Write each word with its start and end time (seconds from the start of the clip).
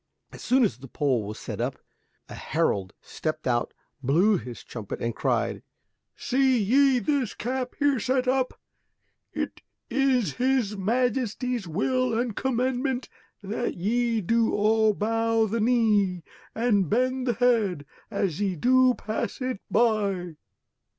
As 0.31 0.41
soon 0.41 0.63
as 0.63 0.79
the 0.79 0.87
pole 0.87 1.27
was 1.27 1.37
set 1.37 1.61
up 1.61 1.77
a 2.27 2.33
herald 2.33 2.93
stepped 3.01 3.45
out, 3.45 3.71
blew 4.01 4.39
his 4.39 4.63
trumpet 4.63 4.99
and 4.99 5.15
cried, 5.15 5.61
"Se 6.15 6.39
ye 6.57 6.97
this 6.97 7.35
cap 7.35 7.75
here 7.77 7.99
set 7.99 8.27
up? 8.27 8.59
It 9.31 9.61
is 9.91 10.37
his 10.37 10.75
Majesty's 10.75 11.67
will 11.67 12.17
and 12.17 12.35
commandment 12.35 13.09
that 13.43 13.75
ye 13.75 14.21
do 14.21 14.55
all 14.55 14.95
bow 14.95 15.45
the 15.45 15.59
knee 15.61 16.23
and 16.55 16.89
bend 16.89 17.27
the 17.27 17.33
head 17.33 17.85
as 18.09 18.41
ye 18.41 18.55
do 18.55 18.95
pass 18.95 19.39
it 19.39 19.61
by." 19.69 20.35